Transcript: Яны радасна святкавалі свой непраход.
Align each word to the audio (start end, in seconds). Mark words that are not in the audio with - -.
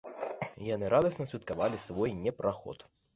Яны 0.67 0.87
радасна 0.93 1.27
святкавалі 1.31 1.81
свой 1.85 2.15
непраход. 2.23 2.79